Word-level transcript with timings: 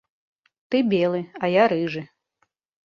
Ты 0.69 0.81
белы, 0.93 1.21
а 1.39 1.51
я 1.61 1.67
рыжы. 1.77 2.03